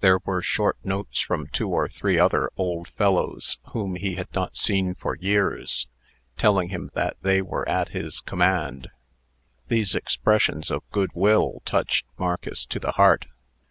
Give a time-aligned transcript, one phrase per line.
[0.00, 4.56] There were short notes from two or three other old fellows whom he had not
[4.56, 5.86] seen for years,
[6.38, 8.88] telling him that they were at his command.
[9.68, 13.26] These expressions of good will touched Marcus to the heart.